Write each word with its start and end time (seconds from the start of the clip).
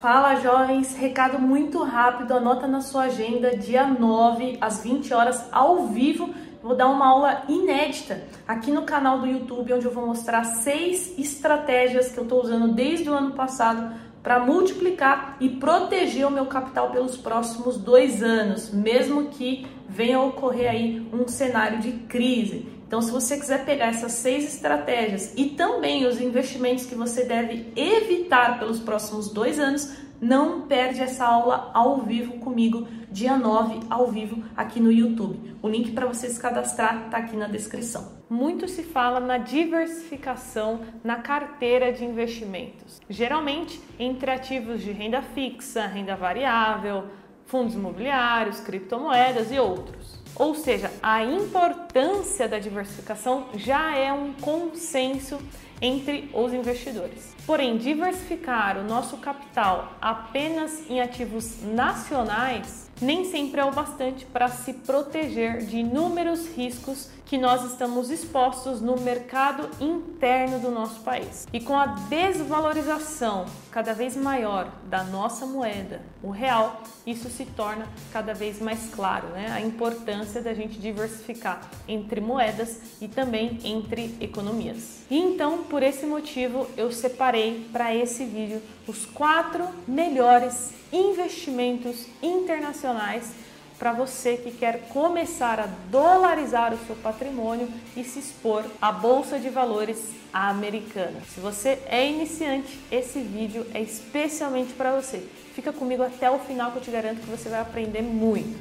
Fala 0.00 0.36
jovens, 0.36 0.94
recado 0.94 1.40
muito 1.40 1.82
rápido, 1.82 2.30
anota 2.30 2.68
na 2.68 2.80
sua 2.80 3.06
agenda, 3.06 3.56
dia 3.56 3.84
9 3.84 4.56
às 4.60 4.80
20 4.84 5.12
horas 5.12 5.48
ao 5.50 5.88
vivo. 5.88 6.32
Vou 6.62 6.76
dar 6.76 6.86
uma 6.86 7.04
aula 7.04 7.42
inédita 7.48 8.22
aqui 8.46 8.70
no 8.70 8.82
canal 8.82 9.18
do 9.18 9.26
YouTube, 9.26 9.72
onde 9.72 9.86
eu 9.86 9.90
vou 9.90 10.06
mostrar 10.06 10.44
seis 10.44 11.18
estratégias 11.18 12.12
que 12.12 12.18
eu 12.18 12.22
estou 12.22 12.40
usando 12.40 12.72
desde 12.72 13.10
o 13.10 13.12
ano 13.12 13.32
passado 13.32 13.92
para 14.22 14.38
multiplicar 14.38 15.36
e 15.40 15.48
proteger 15.48 16.28
o 16.28 16.30
meu 16.30 16.46
capital 16.46 16.92
pelos 16.92 17.16
próximos 17.16 17.76
dois 17.76 18.22
anos, 18.22 18.70
mesmo 18.72 19.30
que 19.30 19.66
venha 19.88 20.18
a 20.18 20.22
ocorrer 20.22 20.70
aí 20.70 21.08
um 21.12 21.26
cenário 21.26 21.80
de 21.80 21.90
crise. 22.06 22.77
Então, 22.88 23.02
se 23.02 23.12
você 23.12 23.36
quiser 23.36 23.66
pegar 23.66 23.88
essas 23.88 24.12
seis 24.12 24.54
estratégias 24.54 25.34
e 25.36 25.50
também 25.50 26.06
os 26.06 26.18
investimentos 26.22 26.86
que 26.86 26.94
você 26.94 27.22
deve 27.22 27.70
evitar 27.76 28.58
pelos 28.58 28.80
próximos 28.80 29.28
dois 29.28 29.58
anos, 29.58 29.94
não 30.18 30.62
perde 30.62 31.02
essa 31.02 31.26
aula 31.26 31.70
ao 31.74 32.00
vivo 32.00 32.38
comigo, 32.38 32.88
dia 33.10 33.36
9, 33.36 33.80
ao 33.90 34.06
vivo, 34.10 34.42
aqui 34.56 34.80
no 34.80 34.90
YouTube. 34.90 35.54
O 35.60 35.68
link 35.68 35.92
para 35.92 36.06
você 36.06 36.30
se 36.30 36.40
cadastrar 36.40 37.04
está 37.04 37.18
aqui 37.18 37.36
na 37.36 37.46
descrição. 37.46 38.16
Muito 38.28 38.66
se 38.66 38.82
fala 38.82 39.20
na 39.20 39.36
diversificação 39.36 40.80
na 41.04 41.16
carteira 41.16 41.92
de 41.92 42.06
investimentos, 42.06 43.02
geralmente 43.08 43.78
entre 43.98 44.30
ativos 44.30 44.80
de 44.80 44.92
renda 44.92 45.20
fixa, 45.20 45.86
renda 45.86 46.16
variável, 46.16 47.04
fundos 47.44 47.74
imobiliários, 47.74 48.60
criptomoedas 48.60 49.52
e 49.52 49.58
outros. 49.58 50.17
Ou 50.34 50.54
seja, 50.54 50.90
a 51.02 51.24
importância 51.24 52.48
da 52.48 52.58
diversificação 52.58 53.48
já 53.54 53.96
é 53.96 54.12
um 54.12 54.32
consenso 54.34 55.38
entre 55.80 56.30
os 56.32 56.52
investidores. 56.52 57.37
Porém, 57.48 57.78
diversificar 57.78 58.76
o 58.76 58.84
nosso 58.84 59.16
capital 59.16 59.94
apenas 60.02 60.82
em 60.90 61.00
ativos 61.00 61.62
nacionais 61.62 62.88
nem 63.00 63.24
sempre 63.30 63.60
é 63.60 63.64
o 63.64 63.72
bastante 63.72 64.26
para 64.26 64.48
se 64.48 64.72
proteger 64.72 65.64
de 65.64 65.78
inúmeros 65.78 66.46
riscos 66.54 67.08
que 67.24 67.36
nós 67.36 67.62
estamos 67.70 68.10
expostos 68.10 68.80
no 68.80 68.98
mercado 68.98 69.68
interno 69.78 70.58
do 70.58 70.70
nosso 70.70 71.00
país. 71.00 71.46
E 71.52 71.60
com 71.60 71.76
a 71.76 71.86
desvalorização 71.86 73.44
cada 73.70 73.92
vez 73.92 74.16
maior 74.16 74.72
da 74.84 75.04
nossa 75.04 75.44
moeda, 75.44 76.00
o 76.22 76.30
real, 76.30 76.82
isso 77.06 77.28
se 77.28 77.44
torna 77.44 77.86
cada 78.10 78.32
vez 78.32 78.60
mais 78.60 78.88
claro, 78.94 79.28
né? 79.28 79.50
A 79.52 79.60
importância 79.60 80.40
da 80.40 80.54
gente 80.54 80.78
diversificar 80.78 81.68
entre 81.86 82.18
moedas 82.18 82.80
e 82.98 83.06
também 83.06 83.58
entre 83.62 84.16
economias. 84.20 85.04
E 85.10 85.18
então, 85.18 85.64
por 85.64 85.82
esse 85.82 86.06
motivo, 86.06 86.66
eu 86.78 86.90
separei 86.90 87.37
para 87.72 87.94
esse 87.94 88.24
vídeo 88.24 88.60
os 88.86 89.06
quatro 89.06 89.68
melhores 89.86 90.72
investimentos 90.92 92.06
internacionais 92.22 93.30
para 93.78 93.92
você 93.92 94.36
que 94.36 94.50
quer 94.50 94.88
começar 94.88 95.60
a 95.60 95.66
dolarizar 95.90 96.74
o 96.74 96.86
seu 96.86 96.96
patrimônio 96.96 97.68
e 97.96 98.02
se 98.02 98.18
expor 98.18 98.64
à 98.82 98.90
bolsa 98.90 99.38
de 99.38 99.48
valores 99.48 100.10
americana. 100.32 101.20
Se 101.32 101.38
você 101.38 101.78
é 101.86 102.08
iniciante, 102.08 102.78
esse 102.90 103.20
vídeo 103.20 103.64
é 103.72 103.80
especialmente 103.80 104.72
para 104.72 105.00
você. 105.00 105.18
Fica 105.54 105.72
comigo 105.72 106.02
até 106.02 106.28
o 106.30 106.40
final 106.40 106.72
que 106.72 106.78
eu 106.78 106.82
te 106.82 106.90
garanto 106.90 107.20
que 107.20 107.30
você 107.30 107.48
vai 107.48 107.60
aprender 107.60 108.02
muito. 108.02 108.58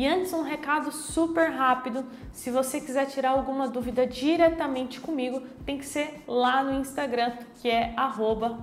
E 0.00 0.06
antes, 0.06 0.32
um 0.32 0.40
recado 0.40 0.90
super 0.90 1.50
rápido: 1.50 2.06
se 2.32 2.50
você 2.50 2.80
quiser 2.80 3.04
tirar 3.04 3.32
alguma 3.32 3.68
dúvida 3.68 4.06
diretamente 4.06 4.98
comigo, 4.98 5.42
tem 5.66 5.76
que 5.76 5.84
ser 5.84 6.24
lá 6.26 6.64
no 6.64 6.72
Instagram, 6.72 7.34
que 7.56 7.68
é 7.68 7.94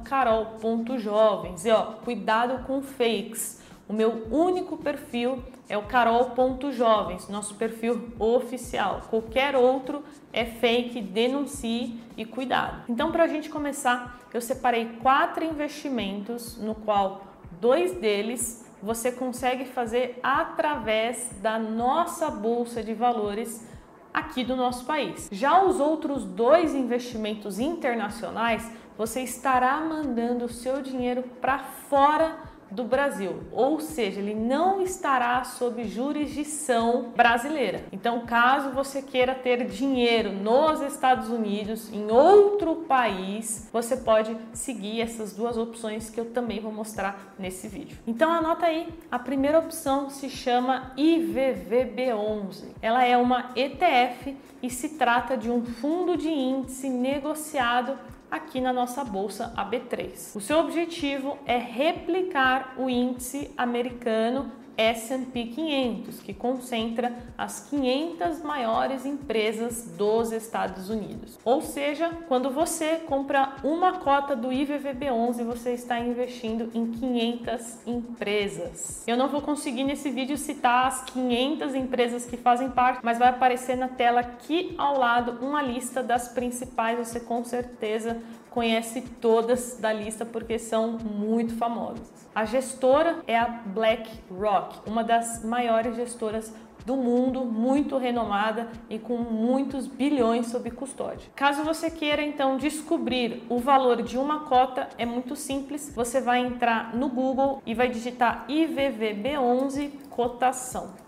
carol.jovens. 0.04 1.64
E 1.64 1.70
ó, 1.70 1.92
cuidado 2.04 2.66
com 2.66 2.82
fakes. 2.82 3.62
O 3.88 3.94
meu 3.94 4.26
único 4.32 4.78
perfil 4.78 5.44
é 5.70 5.78
o 5.78 5.84
carol.jovens, 5.84 7.30
nosso 7.30 7.54
perfil 7.54 8.12
oficial. 8.18 9.04
Qualquer 9.08 9.56
outro 9.56 10.04
é 10.34 10.44
fake, 10.44 11.00
denuncie 11.02 12.02
e 12.18 12.26
cuidado. 12.26 12.82
Então, 12.90 13.12
para 13.12 13.26
a 13.26 13.28
gente 13.28 13.48
começar, 13.48 14.22
eu 14.34 14.42
separei 14.42 14.98
quatro 15.04 15.46
investimentos, 15.46 16.58
no 16.58 16.74
qual 16.74 17.28
dois 17.62 17.94
deles 17.94 18.67
você 18.88 19.12
consegue 19.12 19.66
fazer 19.66 20.18
através 20.24 21.30
da 21.42 21.60
nossa 21.60 22.32
bolsa 22.32 22.82
de 22.82 22.94
valores 22.94 23.68
aqui 24.14 24.46
do 24.46 24.56
nosso 24.56 24.86
país. 24.86 25.28
Já 25.30 25.62
os 25.62 25.78
outros 25.78 26.24
dois 26.24 26.74
investimentos 26.74 27.60
internacionais, 27.60 28.72
você 28.98 29.22
estará 29.22 29.82
mandando 29.82 30.46
o 30.46 30.50
seu 30.50 30.82
dinheiro 30.82 31.24
para 31.42 31.60
fora 31.60 32.47
do 32.72 32.84
Brasil, 32.84 33.44
ou 33.52 33.80
seja, 33.80 34.20
ele 34.20 34.34
não 34.34 34.82
estará 34.82 35.44
sob 35.44 35.84
jurisdição 35.88 37.12
brasileira. 37.16 37.86
Então, 37.92 38.26
caso 38.26 38.72
você 38.72 39.02
queira 39.02 39.34
ter 39.34 39.66
dinheiro 39.66 40.32
nos 40.32 40.82
Estados 40.82 41.30
Unidos, 41.30 41.92
em 41.92 42.10
outro 42.12 42.76
país, 42.88 43.70
você 43.72 43.98
pode 43.98 44.36
seguir 44.54 45.02
essas 45.02 45.34
duas 45.34 45.58
opções 45.58 46.10
que 46.10 46.20
eu 46.20 46.26
também 46.26 46.60
vou 46.60 46.72
mostrar 46.72 47.34
nesse 47.38 47.68
vídeo. 47.68 47.98
Então, 48.06 48.32
anota 48.32 48.66
aí, 48.66 48.88
a 49.12 49.20
primeira 49.20 49.60
opção 49.60 50.10
se 50.10 50.30
chama 50.30 50.92
IVVB11. 50.98 52.66
Ela 52.82 53.04
é 53.04 53.18
uma 53.18 53.52
ETF 53.56 54.36
e 54.62 54.70
se 54.70 54.90
trata 54.90 55.38
de 55.38 55.50
um 55.50 55.64
fundo 55.64 56.18
de 56.18 56.30
índice 56.30 56.90
negociado 56.90 57.98
aqui 58.30 58.60
na 58.62 58.74
nossa 58.74 59.04
bolsa 59.04 59.54
AB3. 59.56 60.36
O 60.36 60.42
seu 60.42 60.60
objetivo 60.60 61.38
é 61.46 61.58
replicar 61.58 62.76
o 62.78 62.90
índice 62.90 63.52
americano 63.58 64.52
S&P 64.78 65.46
500, 65.48 66.20
que 66.20 66.34
concentra 66.34 67.12
as 67.38 67.68
500 67.70 68.42
maiores 68.42 69.06
empresas 69.06 69.86
dos 69.98 70.32
Estados 70.32 70.90
Unidos. 70.90 71.40
Ou 71.44 71.62
seja, 71.62 72.12
quando 72.28 72.52
você 72.52 72.98
compra 73.08 73.56
uma 73.64 73.94
cota 73.94 74.36
do 74.36 74.50
IVVB11, 74.50 75.44
você 75.44 75.72
está 75.74 76.00
investindo 76.00 76.70
em 76.74 76.92
500 76.92 77.88
empresas. 77.88 79.04
Eu 79.08 79.18
não 79.18 79.28
vou 79.28 79.42
conseguir 79.42 79.84
nesse 79.84 80.10
vídeo 80.10 80.38
citar 80.38 80.88
as 80.88 81.04
500 81.06 81.74
empresas 81.74 82.26
que 82.26 82.38
fazem 82.38 82.70
parte, 82.70 83.00
mas 83.04 83.18
vai 83.18 83.30
aparecer 83.30 83.76
na 83.76 83.88
tela 83.88 84.20
aqui 84.20 84.76
ao 84.78 84.98
lado 84.98 85.46
uma 85.46 85.62
lista 85.62 86.04
das 86.04 86.30
principais, 86.30 86.98
você 86.98 87.20
com 87.20 87.44
certeza 87.44 88.22
conhece 88.50 89.02
todas 89.02 89.78
da 89.80 89.92
lista 89.94 90.26
porque 90.26 90.58
são 90.58 90.94
muito 90.94 91.56
famosas. 91.56 92.12
A 92.34 92.46
gestora 92.46 93.20
é 93.28 93.38
a 93.38 93.48
BlackRock, 93.48 94.80
uma 94.86 95.04
das 95.04 95.44
maiores 95.44 95.96
gestoras 95.96 96.54
do 96.88 96.96
mundo, 96.96 97.44
muito 97.44 97.98
renomada 97.98 98.70
e 98.90 98.98
com 98.98 99.18
muitos 99.18 99.88
bilhões 99.88 100.48
sob 100.48 100.72
custódia. 100.72 101.30
Caso 101.36 101.64
você 101.64 101.92
queira 101.92 102.22
então 102.22 102.56
descobrir 102.56 103.44
o 103.50 103.60
valor 103.60 104.02
de 104.02 104.18
uma 104.18 104.46
cota, 104.46 104.88
é 104.98 105.06
muito 105.06 105.36
simples. 105.36 105.92
Você 105.94 106.22
vai 106.22 106.40
entrar 106.40 106.96
no 106.96 107.10
Google 107.10 107.62
e 107.66 107.74
vai 107.74 107.90
digitar 107.90 108.46
IVVB11 108.48 109.92
cotação. 110.10 111.07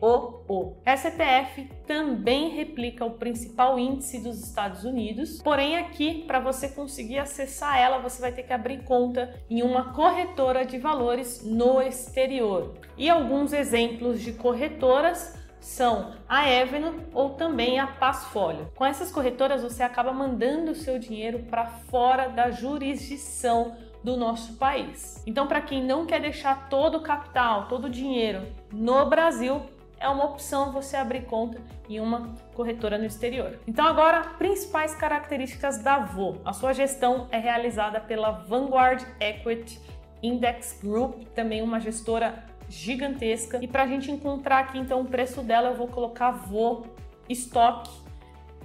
VOO. 0.00 0.76
Essa 0.84 1.08
ETF 1.08 1.68
também 1.86 2.50
replica 2.50 3.04
o 3.04 3.12
principal 3.12 3.78
índice 3.78 4.22
dos 4.22 4.42
Estados 4.42 4.84
Unidos, 4.84 5.42
porém 5.42 5.76
aqui 5.76 6.24
para 6.26 6.40
você 6.40 6.68
conseguir 6.68 7.18
acessar 7.18 7.78
ela, 7.78 7.98
você 7.98 8.20
vai 8.20 8.32
ter 8.32 8.44
que 8.44 8.52
abrir 8.52 8.84
conta 8.84 9.34
em 9.50 9.62
uma 9.62 9.92
corretora 9.92 10.64
de 10.64 10.78
valores 10.78 11.44
no 11.44 11.82
exterior. 11.82 12.74
E 12.96 13.10
alguns 13.10 13.52
exemplos 13.52 14.20
de 14.20 14.32
corretoras 14.32 15.36
são 15.60 16.12
a 16.28 16.40
Avenue 16.40 17.00
ou 17.12 17.30
também 17.30 17.78
a 17.78 17.86
Passfolio. 17.86 18.70
Com 18.74 18.84
essas 18.84 19.10
corretoras 19.10 19.62
você 19.62 19.82
acaba 19.82 20.12
mandando 20.12 20.72
o 20.72 20.74
seu 20.74 20.98
dinheiro 20.98 21.40
para 21.50 21.66
fora 21.66 22.28
da 22.28 22.50
jurisdição 22.50 23.76
do 24.02 24.16
nosso 24.16 24.54
país. 24.54 25.22
Então, 25.26 25.46
para 25.46 25.60
quem 25.60 25.82
não 25.82 26.06
quer 26.06 26.20
deixar 26.20 26.68
todo 26.68 26.98
o 26.98 27.02
capital, 27.02 27.66
todo 27.66 27.86
o 27.86 27.90
dinheiro 27.90 28.46
no 28.72 29.06
Brasil, 29.06 29.62
é 30.00 30.08
uma 30.08 30.24
opção 30.24 30.72
você 30.72 30.96
abrir 30.96 31.22
conta 31.22 31.60
em 31.88 32.00
uma 32.00 32.32
corretora 32.54 32.96
no 32.96 33.04
exterior. 33.04 33.58
Então, 33.66 33.84
agora, 33.84 34.22
principais 34.38 34.94
características 34.94 35.82
da 35.82 35.98
VO. 35.98 36.40
A 36.44 36.52
sua 36.52 36.72
gestão 36.72 37.26
é 37.30 37.38
realizada 37.38 38.00
pela 38.00 38.30
Vanguard 38.30 39.02
Equity 39.20 39.80
Index 40.22 40.78
Group, 40.82 41.24
também 41.34 41.62
uma 41.62 41.80
gestora 41.80 42.44
gigantesca. 42.68 43.58
E 43.62 43.68
para 43.68 43.84
a 43.84 43.86
gente 43.86 44.10
encontrar 44.10 44.58
aqui 44.60 44.78
então 44.78 45.00
o 45.00 45.04
preço 45.04 45.42
dela, 45.42 45.70
eu 45.70 45.74
vou 45.74 45.88
colocar 45.88 46.30
VO 46.30 46.86
estoque 47.28 47.90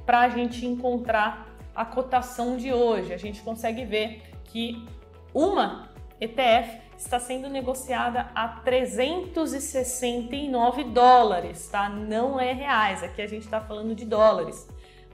para 0.05 0.21
a 0.21 0.29
gente 0.29 0.65
encontrar 0.65 1.47
a 1.75 1.83
cotação 1.85 2.55
de 2.57 2.71
hoje. 2.71 3.13
A 3.13 3.17
gente 3.17 3.41
consegue 3.41 3.83
ver 3.85 4.21
que 4.45 4.87
uma 5.33 5.89
ETF 6.19 6.81
está 6.97 7.19
sendo 7.19 7.49
negociada 7.49 8.29
a 8.35 8.47
369 8.47 10.83
dólares, 10.85 11.67
tá? 11.67 11.89
Não 11.89 12.39
é 12.39 12.53
reais, 12.53 13.03
aqui 13.03 13.21
a 13.21 13.27
gente 13.27 13.43
está 13.43 13.59
falando 13.59 13.93
de 13.95 14.05
dólares. 14.05 14.65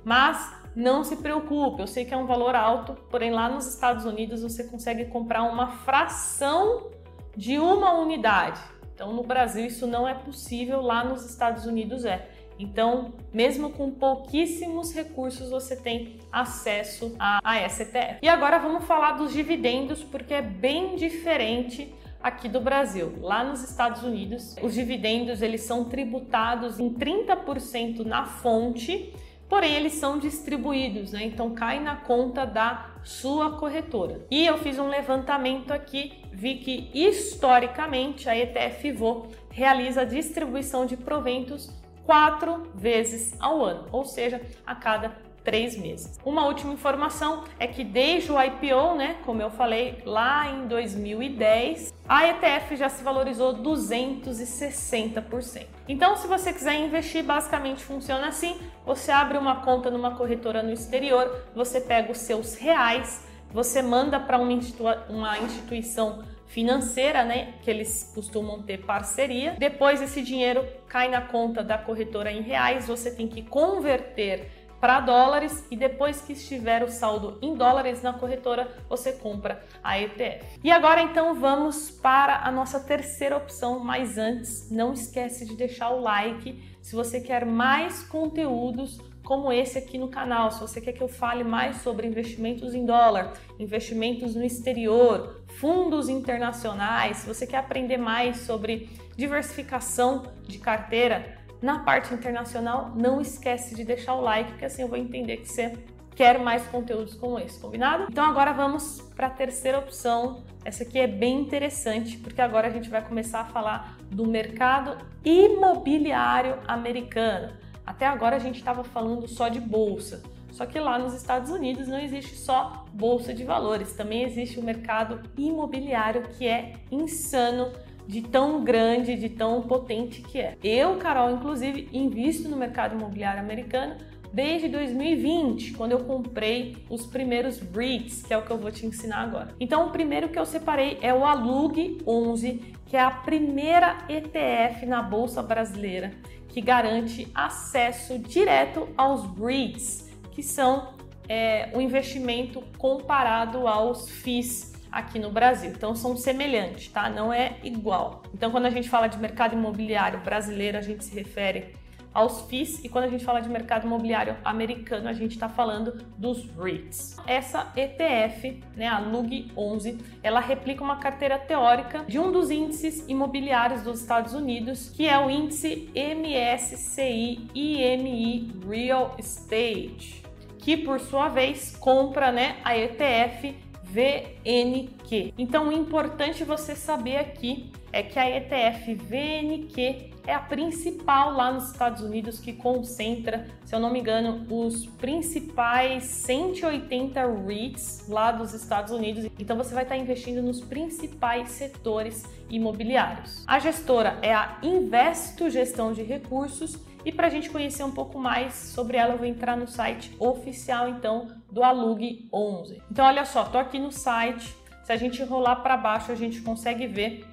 Mas 0.03 0.53
não 0.75 1.03
se 1.03 1.15
preocupe, 1.18 1.81
eu 1.81 1.88
sei 1.88 2.06
que 2.06 2.13
é 2.13 2.18
um 2.18 2.27
valor 2.27 2.56
alto, 2.56 2.94
porém 3.09 3.31
lá 3.31 3.50
nos 3.50 3.65
Estados 3.68 4.06
Unidos 4.06 4.44
você 4.44 4.65
consegue 4.65 5.06
comprar 5.06 5.41
uma 5.44 5.80
fração 5.80 6.91
de 7.36 7.57
uma 7.57 7.94
unidade. 7.94 8.62
Então, 9.00 9.13
no 9.13 9.24
Brasil, 9.24 9.66
isso 9.66 9.88
não 9.88 10.06
é 10.06 10.13
possível, 10.13 10.81
lá 10.81 11.06
nos 11.06 11.24
Estados 11.24 11.66
Unidos 11.66 12.04
é. 12.04 12.28
Então, 12.60 13.13
mesmo 13.34 13.69
com 13.69 13.90
pouquíssimos 13.90 14.94
recursos, 14.94 15.50
você 15.50 15.74
tem 15.74 16.18
acesso 16.30 17.16
a, 17.18 17.40
a 17.42 17.69
STF. 17.69 18.18
E 18.22 18.28
agora 18.28 18.60
vamos 18.60 18.84
falar 18.84 19.13
dos 19.13 19.31
dividendos, 19.31 20.04
porque 20.04 20.34
é 20.34 20.42
bem 20.42 20.98
diferente 20.98 21.96
aqui 22.22 22.50
do 22.50 22.60
Brasil. 22.60 23.13
Lá 23.22 23.42
nos 23.42 23.63
Estados 23.63 24.04
Unidos, 24.04 24.57
os 24.62 24.74
dividendos 24.74 25.42
eles 25.42 25.62
são 25.62 25.86
tributados 25.86 26.78
em 26.78 26.94
30% 26.94 28.00
na 28.00 28.25
fonte 28.25 29.13
porém 29.50 29.74
eles 29.74 29.94
são 29.94 30.19
distribuídos, 30.19 31.12
né? 31.12 31.25
Então 31.25 31.56
cai 31.56 31.80
na 31.80 31.96
conta 31.96 32.46
da 32.46 32.92
sua 33.04 33.57
corretora. 33.57 34.22
E 34.30 34.46
eu 34.46 34.60
fiz 34.60 34.78
um 34.78 34.88
levantamento 34.88 35.72
aqui, 35.72 36.13
vi 36.39 36.56
que 36.56 36.89
historicamente 36.94 38.30
a 38.30 38.38
ETF 38.38 38.94
VO 38.94 39.27
realiza 39.51 40.01
a 40.01 40.06
distribuição 40.06 40.86
de 40.86 40.95
proventos 40.95 41.69
quatro 42.06 42.63
vezes 42.74 43.36
ao 43.41 43.63
ano, 43.63 43.88
ou 43.91 44.06
seja, 44.06 44.41
a 44.65 44.74
cada 44.74 45.12
três 45.44 45.77
meses. 45.77 46.18
Uma 46.24 46.45
última 46.45 46.71
informação 46.71 47.44
é 47.59 47.68
que 47.68 47.83
desde 47.83 48.31
o 48.31 48.41
IPO, 48.41 48.95
né, 48.95 49.18
como 49.25 49.41
eu 49.41 49.50
falei 49.50 50.01
lá 50.06 50.50
em 50.50 50.65
2010, 50.68 51.94
a 52.07 52.27
ETF 52.27 52.77
já 52.77 52.88
se 52.88 53.03
valorizou 53.03 53.56
260%. 53.56 55.65
Então, 55.89 56.15
se 56.15 56.25
você 56.25 56.53
quiser 56.53 56.75
investir, 56.75 57.21
basicamente 57.24 57.83
funciona 57.83 58.30
assim: 58.30 58.57
você 58.86 59.12
abre 59.12 59.38
uma 59.38 59.57
conta 59.57 59.91
numa 59.91 60.15
corretora 60.15 60.63
no 60.63 60.71
exterior, 60.71 61.44
você 61.53 61.81
pega 61.81 62.13
os 62.13 62.19
seus 62.19 62.56
reais, 62.56 63.27
você 63.51 63.81
manda 63.81 64.19
para 64.19 64.38
uma, 64.38 64.51
institu 64.51 64.84
uma 65.10 65.38
instituição 65.40 66.24
financeira, 66.48 67.24
né, 67.24 67.54
que 67.62 67.69
eles 67.69 68.12
costumam 68.13 68.62
ter 68.62 68.80
parceria. 68.80 69.56
Depois 69.57 70.01
esse 70.01 70.22
dinheiro 70.22 70.66
cai 70.88 71.07
na 71.07 71.22
conta 71.22 71.63
da 71.63 71.78
corretora 71.78 72.31
em 72.31 72.42
reais, 72.42 72.88
você 72.88 73.12
tem 73.12 73.28
que 73.28 73.44
converter 73.44 74.51
para 74.80 75.01
dólares 75.01 75.66
e 75.69 75.75
depois 75.75 76.22
que 76.22 76.34
estiver 76.34 76.84
o 76.84 76.88
saldo 76.88 77.38
em 77.42 77.54
dólares 77.54 78.01
na 78.01 78.13
corretora, 78.13 78.68
você 78.88 79.12
compra 79.12 79.62
a 79.84 80.00
ETF. 80.00 80.60
E 80.63 80.72
agora 80.72 81.01
então 81.01 81.36
vamos 81.36 81.92
para 81.92 82.38
a 82.38 82.51
nossa 82.51 82.80
terceira 82.80 83.36
opção, 83.36 83.80
mas 83.80 84.18
antes 84.18 84.72
não 84.72 84.94
esquece 84.94 85.46
de 85.46 85.56
deixar 85.56 85.90
o 85.90 86.01
like 86.01 86.63
se 86.81 86.96
você 86.96 87.19
quer 87.19 87.46
mais 87.46 88.04
conteúdos 88.04 89.00
como 89.29 89.53
esse 89.53 89.77
aqui 89.77 89.95
no 89.95 90.07
canal. 90.07 90.49
Se 90.49 90.59
você 90.59 90.81
quer 90.81 90.91
que 90.91 91.03
eu 91.03 91.07
fale 91.07 91.43
mais 91.43 91.83
sobre 91.83 92.07
investimentos 92.07 92.73
em 92.73 92.83
dólar, 92.83 93.33
investimentos 93.59 94.33
no 94.33 94.43
exterior, 94.43 95.43
fundos 95.59 96.09
internacionais, 96.09 97.17
se 97.17 97.27
você 97.27 97.45
quer 97.45 97.57
aprender 97.57 97.97
mais 97.97 98.37
sobre 98.37 98.89
diversificação 99.15 100.23
de 100.47 100.57
carteira, 100.57 101.37
na 101.61 101.77
parte 101.77 102.11
internacional, 102.11 102.91
não 102.95 103.21
esquece 103.21 103.75
de 103.75 103.83
deixar 103.83 104.15
o 104.15 104.21
like, 104.21 104.49
porque 104.49 104.65
assim 104.65 104.81
eu 104.81 104.87
vou 104.87 104.97
entender 104.97 105.37
que 105.37 105.47
você 105.47 105.77
quer 106.15 106.39
mais 106.39 106.65
conteúdos 106.65 107.13
como 107.13 107.37
esse, 107.37 107.59
combinado? 107.59 108.07
Então 108.09 108.25
agora 108.25 108.51
vamos 108.51 108.99
para 109.15 109.27
a 109.27 109.29
terceira 109.29 109.77
opção. 109.77 110.43
Essa 110.65 110.81
aqui 110.81 110.97
é 110.97 111.05
bem 111.05 111.41
interessante, 111.41 112.17
porque 112.17 112.41
agora 112.41 112.67
a 112.67 112.71
gente 112.71 112.89
vai 112.89 113.05
começar 113.07 113.41
a 113.41 113.45
falar 113.45 113.95
do 114.09 114.25
mercado 114.25 114.97
imobiliário 115.23 116.57
americano. 116.67 117.68
Até 117.89 118.05
agora 118.05 118.36
a 118.36 118.39
gente 118.39 118.60
estava 118.60 118.84
falando 118.84 119.27
só 119.27 119.50
de 119.50 119.60
bolsa. 119.60 120.22
Só 120.51 120.63
que 120.67 120.79
lá 120.79 121.00
nos 121.00 121.15
Estados 121.15 121.50
Unidos 121.50 121.88
não 121.88 121.98
existe 122.00 122.36
só 122.36 122.86
bolsa 122.93 123.34
de 123.34 123.43
valores, 123.43 123.93
também 123.93 124.24
existe 124.24 124.60
o 124.60 124.63
mercado 124.63 125.19
imobiliário 125.36 126.22
que 126.38 126.48
é 126.48 126.74
insano 126.91 127.72
de 128.05 128.22
tão 128.22 128.63
grande, 128.63 129.15
de 129.15 129.29
tão 129.29 129.63
potente 129.63 130.22
que 130.22 130.38
é. 130.38 130.55
Eu, 130.63 130.98
Carol, 130.98 131.31
inclusive, 131.31 131.89
invisto 131.91 132.48
no 132.48 132.58
mercado 132.58 132.96
imobiliário 132.96 133.39
americano 133.39 133.96
desde 134.31 134.67
2020, 134.67 135.74
quando 135.74 135.93
eu 135.93 136.00
comprei 136.00 136.77
os 136.91 137.08
primeiros 137.08 137.60
REITs, 137.60 138.22
que 138.22 138.31
é 138.31 138.38
o 138.38 138.43
que 138.43 138.51
eu 138.51 138.58
vou 138.60 138.72
te 138.72 138.86
ensinar 138.86 139.22
agora. 139.22 139.55
Então, 139.60 139.88
o 139.88 139.89
primeiro 139.89 140.29
que 140.29 140.38
eu 140.38 140.46
separei 140.46 141.00
é 141.01 141.12
o 141.12 141.25
Alug 141.25 141.98
11, 142.05 142.75
que 142.89 142.98
é 142.98 143.01
a 143.01 143.12
primeira 143.12 144.00
ETF 144.10 144.86
na 144.88 145.01
bolsa 145.01 145.43
brasileira 145.43 146.12
que 146.48 146.60
garante 146.60 147.31
acesso 147.36 148.17
direto 148.17 148.89
aos 148.98 149.24
REITs, 149.39 150.10
que 150.31 150.41
são 150.41 150.96
é, 151.27 151.69
o 151.75 151.79
investimento 151.79 152.63
comparado 152.79 153.67
aos 153.67 154.10
FIIs 154.10 154.74
aqui 154.91 155.19
no 155.19 155.31
Brasil. 155.31 155.69
Então 155.69 155.96
são 155.96 156.17
semelhantes, 156.17 156.88
tá? 156.88 157.08
Não 157.08 157.31
é 157.31 157.58
igual. 157.63 158.24
Então 158.34 158.50
quando 158.50 158.65
a 158.65 158.72
gente 158.72 158.89
fala 158.89 159.08
de 159.08 159.19
mercado 159.19 159.53
imobiliário 159.53 160.19
brasileiro, 160.22 160.79
a 160.79 160.81
gente 160.81 161.05
se 161.05 161.13
refere 161.13 161.75
aos 162.19 162.41
FIIs 162.41 162.83
e 162.83 162.89
quando 162.89 163.05
a 163.05 163.07
gente 163.07 163.23
fala 163.23 163.39
de 163.39 163.47
mercado 163.47 163.85
imobiliário 163.85 164.35
americano, 164.43 165.07
a 165.07 165.13
gente 165.13 165.31
está 165.31 165.47
falando 165.47 166.05
dos 166.17 166.49
REITs. 166.57 167.15
Essa 167.25 167.71
ETF, 167.77 168.61
né, 168.75 168.88
a 168.88 168.99
LUG 168.99 169.49
11, 169.55 169.97
ela 170.21 170.41
replica 170.41 170.83
uma 170.83 170.97
carteira 170.97 171.39
teórica 171.39 172.03
de 172.05 172.19
um 172.19 172.29
dos 172.29 172.51
índices 172.51 173.05
imobiliários 173.07 173.83
dos 173.83 174.01
Estados 174.01 174.33
Unidos, 174.33 174.89
que 174.89 175.07
é 175.07 175.17
o 175.17 175.29
índice 175.29 175.89
MSCI 175.95 177.47
IMI 177.55 178.51
Real 178.67 179.15
Estate, 179.17 180.21
que 180.57 180.75
por 180.75 180.99
sua 180.99 181.29
vez 181.29 181.73
compra, 181.77 182.33
né, 182.33 182.57
a 182.65 182.77
ETF 182.77 183.55
VNQ. 183.91 185.34
Então, 185.38 185.69
o 185.69 185.72
importante 185.72 186.43
você 186.43 186.75
saber 186.75 187.17
aqui 187.17 187.72
é 187.91 188.03
que 188.03 188.19
a 188.19 188.29
ETF 188.29 188.93
VNQ 188.96 190.10
é 190.27 190.34
a 190.34 190.39
principal 190.39 191.34
lá 191.34 191.51
nos 191.51 191.72
Estados 191.72 192.03
Unidos 192.03 192.39
que 192.39 192.53
concentra, 192.53 193.48
se 193.65 193.74
eu 193.74 193.79
não 193.79 193.91
me 193.91 194.00
engano, 194.00 194.46
os 194.48 194.86
principais 194.86 196.03
180 196.03 197.19
REITs 197.48 198.08
lá 198.08 198.31
dos 198.31 198.53
Estados 198.53 198.91
Unidos. 198.91 199.25
Então 199.39 199.58
você 199.58 199.74
vai 199.74 199.84
estar 199.84 199.98
investindo 199.98 200.41
nos 200.43 200.62
principais 200.62 201.50
setores 201.50 202.25
imobiliários. 202.48 203.43
A 203.48 203.58
gestora 203.58 204.19
é 204.22 204.31
a 204.31 204.60
Investo 204.62 205.50
Gestão 205.50 205.93
de 205.93 206.03
Recursos 206.03 206.77
e 207.06 207.12
para 207.12 207.27
a 207.27 207.29
gente 207.29 207.50
conhecer 207.50 207.84
um 207.84 207.91
pouco 207.91 208.20
mais 208.20 208.53
sobre 208.53 208.98
ela, 208.98 209.13
eu 209.13 209.18
vou 209.18 209.27
entrar 209.27 209.56
no 209.56 209.68
site 209.68 210.15
oficial 210.20 210.89
então 210.89 211.27
do 211.51 211.63
Alug 211.63 212.27
11. 212.32 212.82
Então 212.91 213.06
olha 213.06 213.25
só, 213.25 213.46
tô 213.46 213.58
aqui 213.58 213.79
no 213.79 213.91
site. 213.91 214.56
Se 214.84 214.91
a 214.91 214.98
gente 214.98 215.24
rolar 215.24 215.58
para 215.58 215.77
baixo, 215.77 216.12
a 216.12 216.15
gente 216.15 216.41
consegue 216.41 216.88
ver 216.88 217.25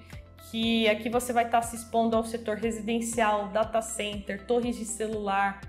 que 0.50 0.88
aqui 0.88 1.08
você 1.08 1.32
vai 1.32 1.46
estar 1.46 1.62
se 1.62 1.76
expondo 1.76 2.16
ao 2.16 2.24
setor 2.24 2.56
residencial, 2.56 3.48
data 3.48 3.82
center, 3.82 4.46
torres 4.46 4.76
de 4.76 4.84
celular, 4.84 5.60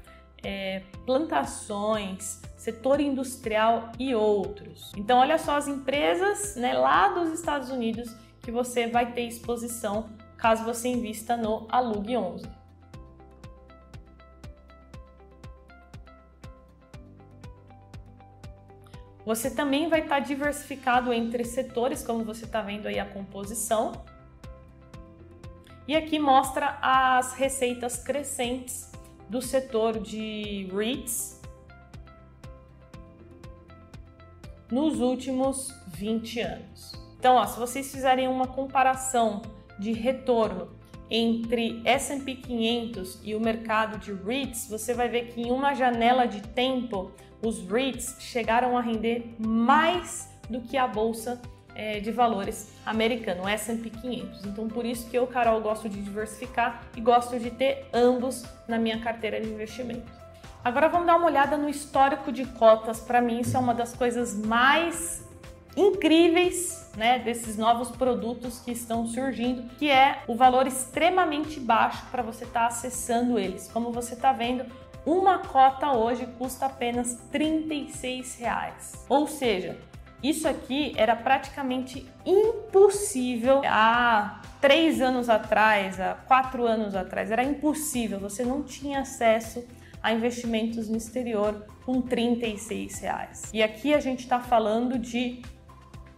é, 0.43 0.83
plantações, 1.05 2.41
setor 2.55 2.99
industrial 2.99 3.91
e 3.97 4.13
outros. 4.13 4.91
Então, 4.95 5.19
olha 5.19 5.37
só 5.37 5.57
as 5.57 5.67
empresas 5.67 6.55
né, 6.55 6.73
lá 6.73 7.09
dos 7.09 7.31
Estados 7.31 7.69
Unidos 7.69 8.15
que 8.41 8.51
você 8.51 8.87
vai 8.87 9.11
ter 9.11 9.23
exposição 9.23 10.09
caso 10.37 10.63
você 10.63 10.87
invista 10.89 11.35
no 11.35 11.65
Alug 11.69 12.15
11. 12.15 12.45
Você 19.27 19.51
também 19.51 19.89
vai 19.89 20.03
estar 20.03 20.21
diversificado 20.21 21.11
entre 21.11 21.43
setores, 21.43 22.01
como 22.01 22.23
você 22.23 22.45
está 22.45 22.61
vendo 22.61 22.87
aí 22.87 22.97
a 22.97 23.05
composição, 23.05 23.91
e 25.85 25.97
aqui 25.97 26.17
mostra 26.17 26.77
as 26.81 27.33
receitas 27.33 28.01
crescentes 28.01 28.89
do 29.27 29.41
setor 29.41 29.99
de 29.99 30.69
REITs 30.73 31.41
nos 34.71 35.01
últimos 35.01 35.73
20 35.87 36.39
anos. 36.39 36.93
Então, 37.19 37.35
ó, 37.35 37.45
se 37.45 37.59
vocês 37.59 37.91
fizerem 37.91 38.29
uma 38.29 38.47
comparação 38.47 39.41
de 39.77 39.91
retorno 39.91 40.69
entre 41.09 41.81
S&P 41.85 42.35
500 42.35 43.19
e 43.23 43.35
o 43.35 43.39
mercado 43.39 43.97
de 43.97 44.13
REITs, 44.13 44.67
você 44.69 44.93
vai 44.93 45.07
ver 45.07 45.27
que 45.27 45.41
em 45.41 45.51
uma 45.51 45.73
janela 45.73 46.25
de 46.25 46.41
tempo 46.41 47.11
os 47.41 47.59
REITs 47.69 48.17
chegaram 48.19 48.77
a 48.77 48.81
render 48.81 49.35
mais 49.39 50.29
do 50.49 50.61
que 50.61 50.77
a 50.77 50.87
bolsa 50.87 51.41
é, 51.75 51.99
de 51.99 52.11
valores 52.11 52.73
americano, 52.85 53.47
S&P 53.47 53.89
500. 53.89 54.45
Então, 54.45 54.67
por 54.67 54.85
isso 54.85 55.09
que 55.09 55.17
eu, 55.17 55.27
Carol, 55.27 55.61
gosto 55.61 55.87
de 55.87 56.01
diversificar 56.01 56.83
e 56.95 57.01
gosto 57.01 57.39
de 57.39 57.51
ter 57.51 57.87
ambos 57.93 58.43
na 58.67 58.79
minha 58.79 58.99
carteira 58.99 59.39
de 59.39 59.47
investimento. 59.47 60.11
Agora 60.63 60.89
vamos 60.89 61.05
dar 61.05 61.17
uma 61.17 61.27
olhada 61.27 61.55
no 61.55 61.69
histórico 61.69 62.31
de 62.31 62.45
cotas. 62.45 62.99
Para 62.99 63.21
mim, 63.21 63.39
isso 63.39 63.55
é 63.55 63.59
uma 63.59 63.73
das 63.73 63.93
coisas 63.93 64.35
mais 64.35 65.26
incríveis, 65.77 66.91
né, 66.97 67.19
desses 67.19 67.55
novos 67.55 67.91
produtos 67.91 68.59
que 68.59 68.71
estão 68.71 69.05
surgindo, 69.05 69.69
que 69.77 69.91
é 69.91 70.23
o 70.27 70.35
valor 70.35 70.65
extremamente 70.65 71.59
baixo 71.59 72.03
para 72.09 72.23
você 72.23 72.43
estar 72.43 72.61
tá 72.61 72.67
acessando 72.67 73.37
eles. 73.37 73.69
Como 73.71 73.91
você 73.91 74.15
está 74.15 74.33
vendo, 74.33 74.65
uma 75.05 75.37
cota 75.37 75.91
hoje 75.91 76.25
custa 76.39 76.65
apenas 76.65 77.19
36 77.31 78.39
reais. 78.39 79.05
Ou 79.07 79.27
seja, 79.27 79.77
isso 80.23 80.47
aqui 80.47 80.93
era 80.97 81.15
praticamente 81.15 82.05
impossível 82.25 83.61
há 83.63 84.41
três 84.59 84.99
anos 84.99 85.29
atrás, 85.29 85.99
há 85.99 86.15
quatro 86.15 86.65
anos 86.65 86.95
atrás. 86.95 87.29
Era 87.29 87.43
impossível, 87.43 88.19
você 88.19 88.43
não 88.43 88.63
tinha 88.63 89.01
acesso 89.01 89.63
a 90.01 90.11
investimentos 90.11 90.89
no 90.89 90.97
exterior 90.97 91.65
com 91.85 92.01
36 92.01 92.99
reais. 92.99 93.49
E 93.53 93.61
aqui 93.61 93.93
a 93.93 93.99
gente 93.99 94.21
está 94.21 94.39
falando 94.39 94.97
de 94.97 95.41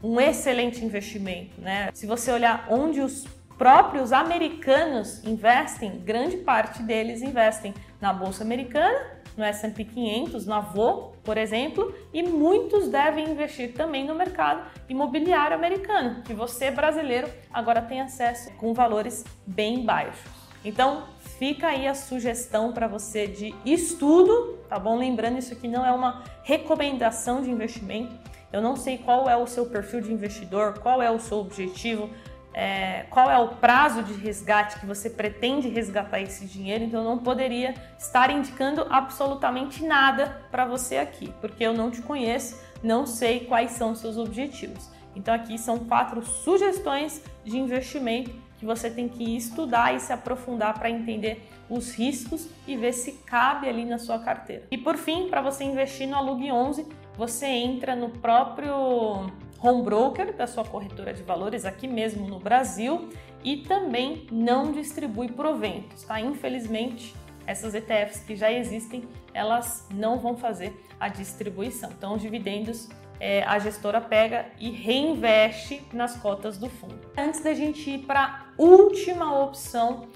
um 0.02 0.20
excelente 0.20 0.84
investimento, 0.84 1.60
né? 1.60 1.90
Se 1.94 2.06
você 2.06 2.32
olhar 2.32 2.68
onde 2.70 3.02
os 3.02 3.26
próprios 3.58 4.14
americanos 4.14 5.24
investem, 5.26 6.00
grande 6.00 6.38
parte 6.38 6.82
deles 6.82 7.22
investem 7.22 7.74
na 8.00 8.14
bolsa 8.14 8.44
americana 8.44 9.20
no 9.40 9.46
S&P 9.46 9.86
500, 9.86 10.46
na 10.46 10.58
Avô, 10.58 11.14
por 11.24 11.38
exemplo, 11.38 11.96
e 12.14 12.22
muitos 12.22 12.90
devem 12.90 13.32
investir 13.32 13.74
também 13.74 14.06
no 14.06 14.14
mercado 14.14 14.70
imobiliário 14.90 15.56
americano, 15.56 16.22
que 16.24 16.34
você 16.34 16.70
brasileiro 16.70 17.30
agora 17.52 17.82
tem 17.82 18.02
acesso 18.02 18.52
com 18.58 18.74
valores 18.74 19.24
bem 19.48 19.86
baixos. 19.86 20.30
Então, 20.64 21.06
fica 21.38 21.68
aí 21.68 21.88
a 21.88 21.96
sugestão 21.96 22.74
para 22.74 22.86
você 22.86 23.28
de 23.28 23.56
estudo, 23.66 24.60
tá 24.68 24.78
bom? 24.78 24.98
Lembrando, 24.98 25.40
isso 25.40 25.54
aqui 25.54 25.70
não 25.70 25.86
é 25.86 25.92
uma 25.92 26.24
recomendação 26.44 27.42
de 27.42 27.50
investimento. 27.50 28.14
Eu 28.52 28.62
não 28.62 28.76
sei 28.76 28.98
qual 28.98 29.30
é 29.30 29.38
o 29.38 29.46
seu 29.46 29.66
perfil 29.68 30.02
de 30.02 30.12
investidor, 30.12 30.80
qual 30.80 31.02
é 31.02 31.12
o 31.12 31.20
seu 31.20 31.38
objetivo, 31.38 32.10
é, 32.54 33.06
qual 33.10 33.30
é 33.30 33.38
o 33.38 33.50
prazo 33.50 34.02
de 34.04 34.14
resgate 34.14 34.80
que 34.80 34.86
você 34.86 35.10
pretende 35.10 35.70
resgatar 35.70 36.20
esse 36.20 36.46
dinheiro, 36.46 36.84
então 36.84 37.02
eu 37.02 37.10
não 37.10 37.20
poderia 37.20 37.76
estar 37.98 38.32
indicando 38.32 38.86
absolutamente 38.90 39.86
nada 39.86 40.42
para 40.50 40.66
você 40.66 40.98
aqui, 40.98 41.34
porque 41.40 41.64
eu 41.64 41.74
não 41.74 41.92
te 41.92 42.02
conheço, 42.02 42.60
não 42.82 43.06
sei 43.06 43.42
quais 43.42 43.72
são 43.72 43.92
os 43.92 44.00
seus 44.00 44.18
objetivos. 44.18 44.90
Então 45.16 45.34
aqui 45.34 45.58
são 45.58 45.80
quatro 45.80 46.26
sugestões 46.26 47.22
de 47.44 47.58
investimento 47.58 48.32
que 48.58 48.66
você 48.66 48.90
tem 48.90 49.08
que 49.08 49.38
estudar 49.38 49.96
e 49.96 50.00
se 50.00 50.12
aprofundar 50.12 50.78
para 50.78 50.90
entender 50.90 51.48
os 51.70 51.94
riscos 51.94 52.48
e 52.68 52.76
ver 52.76 52.94
se 52.94 53.14
cabe 53.26 53.70
ali 53.70 53.86
na 53.86 53.98
sua 53.98 54.20
carteira. 54.20 54.64
E 54.70 54.78
por 54.78 54.98
fim, 54.98 55.30
para 55.30 55.42
você 55.42 55.64
investir 55.64 56.08
no 56.08 56.16
Alug 56.16 56.52
11, 56.52 56.86
você 57.20 57.48
entra 57.48 57.98
no 57.98 58.08
próprio 58.08 59.30
home 59.62 59.84
broker 59.84 60.34
da 60.34 60.48
sua 60.48 60.64
corretora 60.64 61.14
de 61.14 61.22
valores 61.22 61.66
aqui 61.66 61.86
mesmo 61.86 62.26
no 62.26 62.40
Brasil 62.40 63.10
e 63.44 63.58
também 63.58 64.26
não 64.32 64.72
distribui 64.72 65.28
proventos, 65.28 66.04
tá? 66.04 66.22
Infelizmente, 66.22 67.14
essas 67.46 67.76
ETFs 67.76 68.24
que 68.24 68.38
já 68.38 68.50
existem, 68.50 69.04
elas 69.34 69.86
não 69.94 70.18
vão 70.18 70.38
fazer 70.38 70.82
a 70.98 71.10
distribuição. 71.10 71.90
Então, 71.92 72.16
os 72.16 72.22
dividendos 72.22 72.88
é, 73.20 73.44
a 73.44 73.60
gestora 73.60 74.00
pega 74.00 74.46
e 74.58 74.70
reinveste 74.70 75.86
nas 75.92 76.16
cotas 76.16 76.58
do 76.58 76.70
fundo. 76.70 77.02
Antes 77.18 77.42
da 77.42 77.54
gente 77.54 77.90
ir 77.90 78.06
para 78.06 78.24
a 78.24 78.46
última 78.58 79.44
opção, 79.44 80.08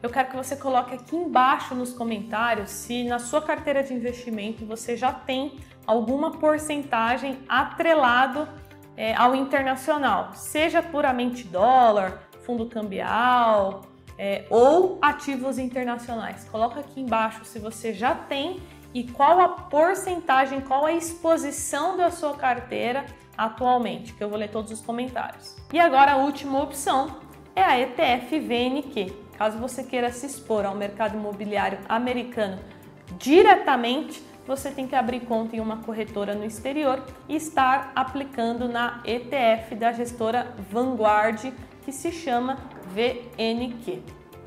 eu 0.00 0.10
quero 0.10 0.30
que 0.30 0.36
você 0.36 0.54
coloque 0.54 0.94
aqui 0.94 1.16
embaixo 1.16 1.74
nos 1.74 1.92
comentários 1.92 2.70
se 2.70 3.02
na 3.02 3.18
sua 3.18 3.42
carteira 3.42 3.82
de 3.82 3.92
investimento 3.94 4.64
você 4.64 4.96
já 4.96 5.12
tem 5.12 5.58
alguma 5.86 6.32
porcentagem 6.32 7.38
atrelado 7.48 8.48
é, 8.96 9.14
ao 9.14 9.34
internacional, 9.34 10.30
seja 10.34 10.82
puramente 10.82 11.44
dólar, 11.44 12.28
fundo 12.42 12.66
cambial 12.66 13.82
é, 14.18 14.44
ou 14.50 14.98
ativos 15.00 15.58
internacionais. 15.58 16.44
Coloca 16.50 16.80
aqui 16.80 17.00
embaixo 17.00 17.44
se 17.44 17.58
você 17.58 17.92
já 17.92 18.14
tem 18.14 18.60
e 18.94 19.04
qual 19.04 19.40
a 19.40 19.48
porcentagem, 19.48 20.60
qual 20.60 20.84
a 20.84 20.92
exposição 20.92 21.96
da 21.96 22.10
sua 22.10 22.34
carteira 22.34 23.06
atualmente, 23.36 24.12
que 24.12 24.22
eu 24.22 24.28
vou 24.28 24.38
ler 24.38 24.50
todos 24.50 24.70
os 24.70 24.80
comentários. 24.80 25.56
E 25.72 25.80
agora 25.80 26.12
a 26.12 26.16
última 26.16 26.62
opção 26.62 27.16
é 27.56 27.62
a 27.62 27.80
ETF 27.80 28.38
VNQ. 28.38 29.12
Caso 29.38 29.58
você 29.58 29.82
queira 29.82 30.12
se 30.12 30.26
expor 30.26 30.64
ao 30.64 30.74
mercado 30.74 31.16
imobiliário 31.16 31.78
americano 31.88 32.58
diretamente, 33.18 34.22
você 34.56 34.70
tem 34.70 34.86
que 34.86 34.94
abrir 34.94 35.20
conta 35.20 35.56
em 35.56 35.60
uma 35.60 35.78
corretora 35.78 36.34
no 36.34 36.44
exterior 36.44 37.02
e 37.26 37.34
estar 37.36 37.90
aplicando 37.94 38.68
na 38.68 39.02
ETF 39.06 39.74
da 39.74 39.92
gestora 39.92 40.54
Vanguard, 40.70 41.50
que 41.82 41.90
se 41.90 42.12
chama 42.12 42.58
VNQ. 42.94 44.02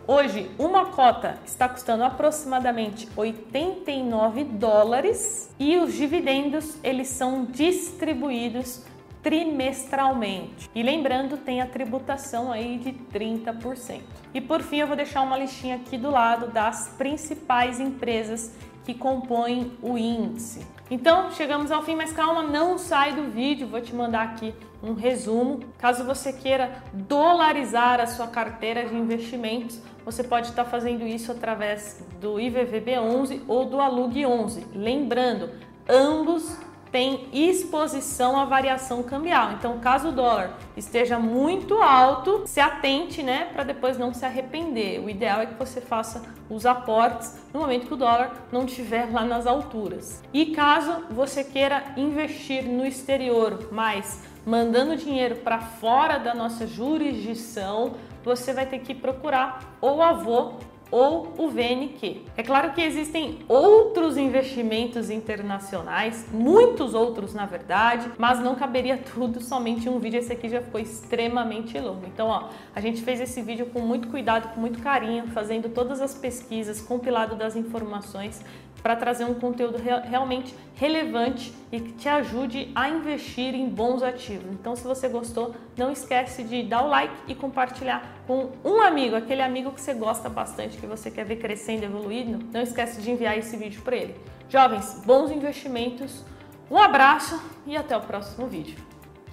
Hoje, 0.08 0.52
uma 0.60 0.92
cota 0.92 1.40
está 1.44 1.68
custando 1.68 2.04
aproximadamente 2.04 3.10
89 3.16 4.44
dólares 4.44 5.50
e 5.58 5.76
os 5.78 5.96
dividendos 5.96 6.78
eles 6.84 7.08
são 7.08 7.44
distribuídos 7.46 8.84
trimestralmente. 9.24 10.70
E 10.76 10.84
lembrando, 10.84 11.36
tem 11.36 11.62
a 11.62 11.66
tributação 11.66 12.52
aí 12.52 12.78
de 12.78 12.92
30%. 12.92 14.02
E 14.36 14.40
por 14.40 14.62
fim, 14.62 14.78
eu 14.78 14.88
vou 14.88 14.96
deixar 14.96 15.22
uma 15.22 15.36
listinha 15.36 15.78
aqui 15.78 15.98
do 15.98 16.12
lado 16.12 16.52
das 16.52 16.90
principais 16.96 17.80
empresas 17.80 18.54
que 18.86 18.94
compõem 18.94 19.72
o 19.82 19.98
índice. 19.98 20.66
Então, 20.90 21.32
chegamos 21.32 21.72
ao 21.72 21.82
fim, 21.82 21.96
mas 21.96 22.14
calma, 22.14 22.44
não 22.44 22.78
sai 22.78 23.14
do 23.14 23.24
vídeo, 23.24 23.68
vou 23.68 23.82
te 23.82 23.94
mandar 23.96 24.24
aqui 24.24 24.54
um 24.84 24.94
resumo. 24.94 25.62
Caso 25.80 26.04
você 26.04 26.32
queira 26.32 26.84
dolarizar 26.94 28.00
a 28.00 28.06
sua 28.06 28.28
carteira 28.28 28.86
de 28.86 28.96
investimentos, 28.96 29.82
você 30.06 30.24
pode 30.24 30.50
estar 30.50 30.66
fazendo 30.66 31.08
isso 31.08 31.32
através 31.32 32.06
do 32.22 32.36
IVVB11 32.36 33.42
ou 33.48 33.66
do 33.66 33.80
Alug 33.80 34.24
11. 34.24 34.68
Lembrando, 34.76 35.50
ambos 35.90 36.56
tem 36.96 37.28
exposição 37.34 38.40
à 38.40 38.46
variação 38.46 39.04
cambial. 39.04 39.52
Então, 39.52 39.80
caso 39.80 40.08
o 40.08 40.12
dólar 40.14 40.54
esteja 40.78 41.20
muito 41.20 41.74
alto, 41.74 42.44
se 42.46 42.62
atente, 42.62 43.22
né, 43.22 43.50
para 43.52 43.66
depois 43.66 43.98
não 43.98 44.14
se 44.14 44.26
arrepender. 44.26 45.04
O 45.04 45.10
ideal 45.10 45.42
é 45.42 45.46
que 45.46 45.56
você 45.56 45.82
faça 45.82 46.24
os 46.50 46.66
aportes 46.66 47.38
no 47.54 47.60
momento 47.60 47.88
que 47.88 47.94
o 47.94 47.98
dólar 47.98 48.48
não 48.50 48.64
estiver 48.64 49.12
lá 49.12 49.26
nas 49.26 49.46
alturas. 49.46 50.24
E 50.34 50.46
caso 50.54 51.04
você 51.10 51.44
queira 51.44 51.84
investir 51.98 52.64
no 52.64 52.86
exterior, 52.86 53.68
mas 53.74 54.24
mandando 54.46 54.96
dinheiro 54.96 55.36
para 55.36 55.60
fora 55.60 56.18
da 56.18 56.34
nossa 56.34 56.66
jurisdição, 56.66 57.96
você 58.24 58.54
vai 58.54 58.68
ter 58.68 58.80
que 58.80 58.96
procurar 58.96 59.60
ou 59.82 60.02
avô 60.02 60.54
ou 60.92 61.34
o 61.38 61.50
VNQ. 61.50 62.22
É 62.38 62.44
claro 62.44 62.74
que 62.74 62.82
existem 62.82 63.40
outros 63.48 64.18
investimentos 64.18 65.10
internacionais, 65.10 66.26
muitos 66.32 66.94
outros 66.94 67.34
na 67.34 67.46
verdade, 67.46 68.12
mas 68.18 68.40
não 68.40 68.56
caberia 68.56 68.98
tudo 69.14 69.42
somente 69.42 69.88
em 69.88 69.92
um 69.92 70.00
vídeo. 70.00 70.20
Esse 70.20 70.34
aqui 70.34 70.50
já 70.50 70.62
ficou 70.62 70.80
extremamente 70.80 71.78
longo. 71.80 72.06
Então, 72.06 72.28
ó, 72.28 72.50
a 72.74 72.82
gente 72.82 73.02
fez 73.02 73.20
esse 73.20 73.42
vídeo 73.42 73.68
com 73.68 73.80
muito 73.80 74.08
cuidado, 74.08 74.54
com 74.54 74.60
muito 74.60 74.80
carinho, 74.82 75.28
fazendo 75.28 75.70
todas 75.70 76.02
as 76.02 76.14
pesquisas, 76.14 76.82
compilado 76.82 77.36
das 77.36 77.56
informações 77.56 78.42
para 78.86 78.96
trazer 78.96 79.26
um 79.26 79.34
conteúdo 79.34 79.80
re 79.80 80.00
realmente 80.08 80.54
relevante 80.76 81.52
e 81.72 81.80
que 81.80 81.94
te 81.94 82.08
ajude 82.08 82.72
a 82.76 82.88
investir 82.88 83.56
em 83.56 83.68
bons 83.68 84.04
ativos. 84.04 84.46
Então, 84.52 84.76
se 84.76 84.84
você 84.84 85.08
gostou, 85.08 85.56
não 85.76 85.92
esquece 85.92 86.44
de 86.44 86.62
dar 86.62 86.84
o 86.84 86.88
like 86.88 87.16
e 87.28 87.34
compartilhar 87.34 88.24
com 88.28 88.52
um 88.64 88.82
amigo, 88.82 89.16
aquele 89.16 89.42
amigo 89.42 89.72
que 89.72 89.82
você 89.82 89.94
gosta 89.94 90.30
bastante, 90.30 90.78
que 90.78 90.86
você 90.86 91.12
quer 91.12 91.26
ver 91.26 91.38
crescendo, 91.38 91.84
evoluindo. 91.84 92.44
Não 92.52 92.62
esquece 92.62 93.02
de 93.02 93.12
enviar 93.12 93.38
esse 93.38 93.56
vídeo 93.56 93.82
para 93.82 93.96
ele. 93.96 94.16
Jovens, 94.50 95.02
bons 95.06 95.32
investimentos, 95.32 96.24
um 96.70 96.78
abraço 96.78 97.42
e 97.66 97.76
até 97.76 97.96
o 97.96 98.02
próximo 98.02 98.48
vídeo. 98.48 98.78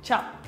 Tchau! 0.03 0.42